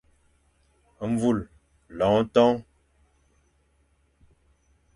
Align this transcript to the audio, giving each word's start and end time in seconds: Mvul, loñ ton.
Mvul, 1.09 1.39
loñ 1.97 2.17
ton. 2.33 2.51